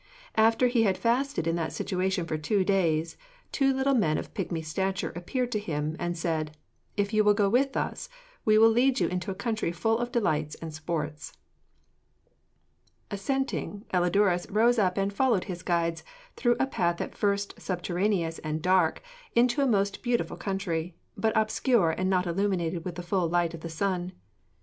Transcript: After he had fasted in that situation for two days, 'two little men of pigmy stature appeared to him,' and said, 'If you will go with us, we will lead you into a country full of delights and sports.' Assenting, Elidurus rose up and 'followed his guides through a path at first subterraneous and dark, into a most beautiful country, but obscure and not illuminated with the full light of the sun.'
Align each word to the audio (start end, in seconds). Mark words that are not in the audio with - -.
After 0.33 0.65
he 0.65 0.81
had 0.81 0.97
fasted 0.97 1.45
in 1.45 1.55
that 1.57 1.73
situation 1.73 2.25
for 2.25 2.35
two 2.35 2.63
days, 2.63 3.17
'two 3.51 3.71
little 3.71 3.93
men 3.93 4.17
of 4.17 4.33
pigmy 4.33 4.63
stature 4.63 5.13
appeared 5.15 5.51
to 5.51 5.59
him,' 5.59 5.95
and 5.99 6.17
said, 6.17 6.57
'If 6.97 7.13
you 7.13 7.23
will 7.23 7.35
go 7.35 7.47
with 7.47 7.77
us, 7.77 8.09
we 8.43 8.57
will 8.57 8.71
lead 8.71 8.99
you 8.99 9.07
into 9.07 9.29
a 9.29 9.35
country 9.35 9.71
full 9.71 9.99
of 9.99 10.11
delights 10.11 10.55
and 10.55 10.73
sports.' 10.73 11.33
Assenting, 13.11 13.85
Elidurus 13.93 14.47
rose 14.49 14.79
up 14.79 14.97
and 14.97 15.13
'followed 15.13 15.43
his 15.43 15.61
guides 15.61 16.03
through 16.35 16.55
a 16.59 16.65
path 16.65 16.99
at 16.99 17.13
first 17.13 17.61
subterraneous 17.61 18.39
and 18.39 18.63
dark, 18.63 19.03
into 19.35 19.61
a 19.61 19.67
most 19.67 20.01
beautiful 20.01 20.35
country, 20.35 20.95
but 21.15 21.37
obscure 21.37 21.91
and 21.91 22.09
not 22.09 22.25
illuminated 22.25 22.83
with 22.83 22.95
the 22.95 23.03
full 23.03 23.29
light 23.29 23.53
of 23.53 23.61
the 23.61 23.69
sun.' 23.69 24.13